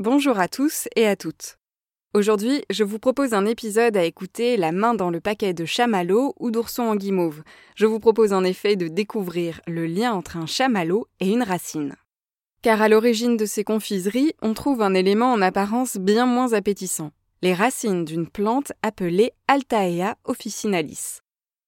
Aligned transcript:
Bonjour 0.00 0.38
à 0.38 0.46
tous 0.46 0.86
et 0.94 1.08
à 1.08 1.16
toutes. 1.16 1.58
Aujourd'hui, 2.14 2.62
je 2.70 2.84
vous 2.84 3.00
propose 3.00 3.34
un 3.34 3.46
épisode 3.46 3.96
à 3.96 4.04
écouter 4.04 4.56
la 4.56 4.70
main 4.70 4.94
dans 4.94 5.10
le 5.10 5.20
paquet 5.20 5.54
de 5.54 5.64
chamallow 5.64 6.36
ou 6.38 6.52
d'ourson 6.52 6.84
en 6.84 6.94
guimauve. 6.94 7.42
Je 7.74 7.84
vous 7.84 7.98
propose 7.98 8.32
en 8.32 8.44
effet 8.44 8.76
de 8.76 8.86
découvrir 8.86 9.60
le 9.66 9.86
lien 9.86 10.12
entre 10.12 10.36
un 10.36 10.46
chamallow 10.46 11.08
et 11.18 11.28
une 11.32 11.42
racine. 11.42 11.96
Car 12.62 12.80
à 12.80 12.88
l'origine 12.88 13.36
de 13.36 13.44
ces 13.44 13.64
confiseries, 13.64 14.34
on 14.40 14.54
trouve 14.54 14.82
un 14.82 14.94
élément 14.94 15.32
en 15.32 15.42
apparence 15.42 15.96
bien 15.96 16.26
moins 16.26 16.52
appétissant, 16.52 17.10
les 17.42 17.52
racines 17.52 18.04
d'une 18.04 18.28
plante 18.28 18.70
appelée 18.84 19.32
Altaea 19.48 20.14
officinalis. 20.22 21.18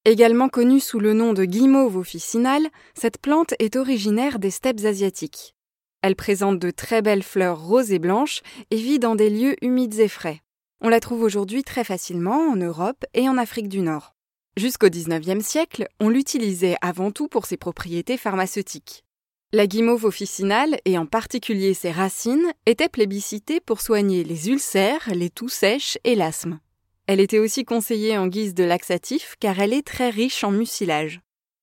Également 0.05 0.49
connue 0.49 0.79
sous 0.79 1.01
le 1.01 1.15
nom 1.15 1.33
de 1.33 1.47
guimauve 1.47 1.97
officinale, 1.97 2.69
cette 2.95 3.19
plante 3.19 3.55
est 3.59 3.75
originaire 3.75 4.39
des 4.39 4.53
steppes 4.53 4.85
asiatiques. 4.85 5.57
Elle 6.03 6.17
présente 6.17 6.59
de 6.59 6.71
très 6.71 7.03
belles 7.03 7.23
fleurs 7.23 7.61
roses 7.61 7.93
et 7.93 7.99
blanches 7.99 8.41
et 8.71 8.77
vit 8.77 8.99
dans 8.99 9.15
des 9.15 9.31
lieux 9.31 9.57
humides 9.63 9.99
et 9.99 10.09
frais. 10.09 10.41
On 10.81 10.89
la 10.89 11.01
trouve 11.01 11.23
aujourd'hui 11.23 11.63
très 11.63 11.85
facilement 11.85 12.51
en 12.51 12.57
Europe 12.57 13.05
et 13.13 13.29
en 13.29 13.37
Afrique 13.37 13.69
du 13.69 13.83
Nord. 13.83 14.15
Jusqu'au 14.57 14.89
XIXe 14.89 15.45
siècle, 15.45 15.89
on 16.01 16.09
l'utilisait 16.09 16.77
avant 16.81 17.11
tout 17.11 17.29
pour 17.29 17.47
ses 17.47 17.57
propriétés 17.57 18.17
pharmaceutiques. 18.17 19.05
La 19.53 19.67
guimauve 19.67 20.05
officinale, 20.05 20.79
et 20.85 20.97
en 20.97 21.07
particulier 21.07 21.75
ses 21.75 21.91
racines, 21.91 22.53
était 22.67 22.89
plébiscitée 22.89 23.61
pour 23.61 23.81
soigner 23.81 24.25
les 24.25 24.49
ulcères, 24.49 25.09
les 25.13 25.29
toux 25.29 25.49
sèches 25.49 25.99
et 26.05 26.15
l'asthme. 26.15 26.61
Elle 27.07 27.21
était 27.21 27.41
aussi 27.41 27.65
conseillée 27.65 28.17
en 28.17 28.29
guise 28.29 28.55
de 28.55 28.65
laxatif 28.65 29.35
car 29.41 29.59
elle 29.59 29.73
est 29.73 29.87
très 29.87 30.11
riche 30.11 30.45
en 30.45 30.53
mucilage. 30.53 31.21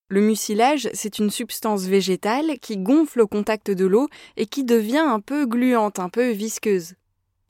Le 0.10 0.22
mucilage, 0.22 0.90
c'est 0.94 1.20
une 1.20 1.30
substance 1.30 1.84
végétale 1.84 2.60
qui 2.62 2.78
gonfle 2.78 3.20
au 3.20 3.28
contact 3.28 3.72
de 3.72 3.86
l'eau 3.86 4.08
et 4.38 4.46
qui 4.46 4.64
devient 4.64 4.98
un 5.06 5.20
peu 5.20 5.46
gluante, 5.46 6.00
un 6.00 6.08
peu 6.08 6.30
visqueuse. 6.30 6.94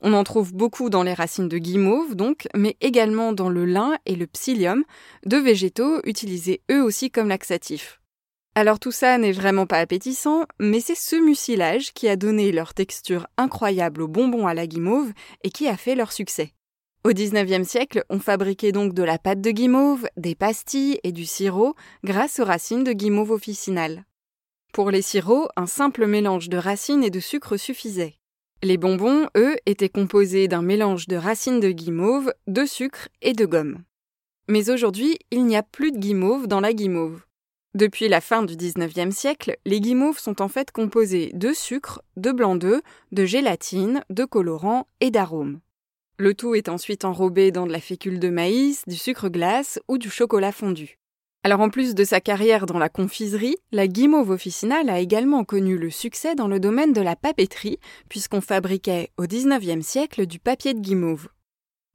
On 0.00 0.12
en 0.12 0.24
trouve 0.24 0.52
beaucoup 0.52 0.90
dans 0.90 1.04
les 1.04 1.14
racines 1.14 1.48
de 1.48 1.58
guimauve, 1.58 2.16
donc, 2.16 2.48
mais 2.56 2.76
également 2.80 3.32
dans 3.32 3.48
le 3.48 3.64
lin 3.64 3.96
et 4.06 4.16
le 4.16 4.26
psyllium, 4.26 4.82
deux 5.24 5.40
végétaux 5.40 6.00
utilisés 6.02 6.60
eux 6.70 6.82
aussi 6.82 7.12
comme 7.12 7.28
laxatifs. 7.28 8.00
Alors 8.56 8.80
tout 8.80 8.90
ça 8.90 9.18
n'est 9.18 9.30
vraiment 9.30 9.66
pas 9.66 9.78
appétissant, 9.78 10.44
mais 10.58 10.80
c'est 10.80 10.96
ce 10.96 11.14
mucilage 11.14 11.92
qui 11.94 12.08
a 12.08 12.16
donné 12.16 12.50
leur 12.50 12.74
texture 12.74 13.28
incroyable 13.36 14.02
aux 14.02 14.08
bonbons 14.08 14.48
à 14.48 14.54
la 14.54 14.66
guimauve 14.66 15.12
et 15.44 15.50
qui 15.50 15.68
a 15.68 15.76
fait 15.76 15.94
leur 15.94 16.10
succès. 16.10 16.54
Au 17.04 17.10
XIXe 17.10 17.66
siècle, 17.66 18.04
on 18.10 18.18
fabriquait 18.18 18.72
donc 18.72 18.92
de 18.92 19.04
la 19.04 19.18
pâte 19.18 19.40
de 19.40 19.50
guimauve, 19.50 20.08
des 20.16 20.34
pastilles 20.34 20.98
et 21.04 21.12
du 21.12 21.26
sirop 21.26 21.74
grâce 22.02 22.40
aux 22.40 22.44
racines 22.44 22.82
de 22.82 22.92
guimauve 22.92 23.30
officinale. 23.30 24.04
Pour 24.72 24.90
les 24.90 25.02
sirops, 25.02 25.48
un 25.56 25.66
simple 25.66 26.06
mélange 26.06 26.48
de 26.48 26.56
racines 26.56 27.04
et 27.04 27.10
de 27.10 27.20
sucre 27.20 27.56
suffisait. 27.56 28.16
Les 28.62 28.76
bonbons, 28.76 29.28
eux, 29.36 29.56
étaient 29.66 29.88
composés 29.88 30.48
d'un 30.48 30.62
mélange 30.62 31.06
de 31.06 31.16
racines 31.16 31.60
de 31.60 31.70
guimauve, 31.70 32.32
de 32.48 32.64
sucre 32.64 33.08
et 33.22 33.32
de 33.32 33.46
gomme. 33.46 33.84
Mais 34.48 34.68
aujourd'hui, 34.68 35.18
il 35.30 35.46
n'y 35.46 35.56
a 35.56 35.62
plus 35.62 35.92
de 35.92 35.98
guimauve 35.98 36.48
dans 36.48 36.60
la 36.60 36.72
guimauve. 36.72 37.22
Depuis 37.74 38.08
la 38.08 38.20
fin 38.20 38.42
du 38.42 38.56
XIXe 38.56 39.14
siècle, 39.14 39.56
les 39.64 39.80
guimauves 39.80 40.18
sont 40.18 40.42
en 40.42 40.48
fait 40.48 40.72
composées 40.72 41.30
de 41.34 41.52
sucre, 41.52 42.02
de 42.16 42.32
blanc 42.32 42.56
d'œuf, 42.56 42.80
de 43.12 43.24
gélatine, 43.24 44.02
de 44.10 44.24
colorant 44.24 44.88
et 45.00 45.12
d'arômes. 45.12 45.60
Le 46.20 46.34
tout 46.34 46.56
est 46.56 46.68
ensuite 46.68 47.04
enrobé 47.04 47.52
dans 47.52 47.64
de 47.64 47.70
la 47.70 47.80
fécule 47.80 48.18
de 48.18 48.28
maïs, 48.28 48.82
du 48.88 48.96
sucre 48.96 49.28
glace 49.28 49.78
ou 49.86 49.98
du 49.98 50.10
chocolat 50.10 50.50
fondu. 50.50 50.98
Alors 51.44 51.60
en 51.60 51.70
plus 51.70 51.94
de 51.94 52.02
sa 52.02 52.20
carrière 52.20 52.66
dans 52.66 52.78
la 52.78 52.88
confiserie, 52.88 53.54
la 53.70 53.86
guimauve 53.86 54.30
officinale 54.30 54.90
a 54.90 54.98
également 54.98 55.44
connu 55.44 55.78
le 55.78 55.90
succès 55.90 56.34
dans 56.34 56.48
le 56.48 56.58
domaine 56.58 56.92
de 56.92 57.00
la 57.00 57.14
papeterie, 57.14 57.78
puisqu'on 58.08 58.40
fabriquait 58.40 59.10
au 59.16 59.26
XIXe 59.28 59.86
siècle 59.86 60.26
du 60.26 60.40
papier 60.40 60.74
de 60.74 60.80
guimauve. 60.80 61.28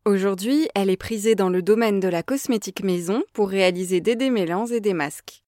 Aujourd'hui, 0.06 0.70
elle 0.74 0.90
est 0.90 0.96
prisée 0.96 1.36
dans 1.36 1.50
le 1.50 1.62
domaine 1.62 2.00
de 2.00 2.08
la 2.08 2.24
cosmétique 2.24 2.82
maison 2.82 3.24
pour 3.34 3.50
réaliser 3.50 4.00
des 4.00 4.16
démêlants 4.16 4.68
et 4.68 4.80
des 4.80 4.94
masques. 4.94 5.43